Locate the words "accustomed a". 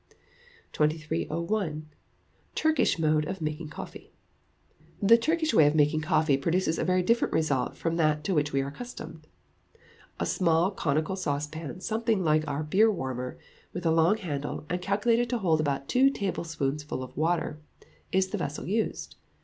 8.69-10.25